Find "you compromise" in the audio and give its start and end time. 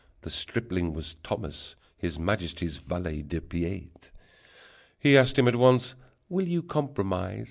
6.47-7.39